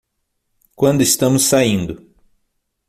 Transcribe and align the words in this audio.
Quando 0.75 1.03
estamos 1.03 1.43
saindo 1.43 2.01